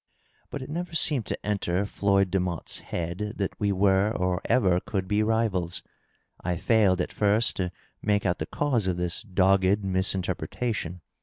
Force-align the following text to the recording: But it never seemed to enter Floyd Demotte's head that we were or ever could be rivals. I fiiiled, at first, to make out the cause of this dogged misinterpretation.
But 0.49 0.63
it 0.63 0.69
never 0.71 0.95
seemed 0.95 1.27
to 1.27 1.45
enter 1.45 1.85
Floyd 1.85 2.31
Demotte's 2.31 2.79
head 2.79 3.33
that 3.35 3.53
we 3.59 3.71
were 3.71 4.11
or 4.11 4.41
ever 4.45 4.79
could 4.79 5.07
be 5.07 5.21
rivals. 5.21 5.83
I 6.43 6.55
fiiiled, 6.55 6.99
at 6.99 7.13
first, 7.13 7.55
to 7.57 7.71
make 8.01 8.25
out 8.25 8.39
the 8.39 8.47
cause 8.47 8.87
of 8.87 8.97
this 8.97 9.21
dogged 9.21 9.83
misinterpretation. 9.85 11.01